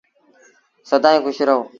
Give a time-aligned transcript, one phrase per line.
[0.89, 1.61] سدائيٚݩ کُش رهو۔